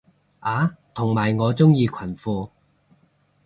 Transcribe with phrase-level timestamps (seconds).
[0.39, 2.49] 啊同埋我鍾意裙褲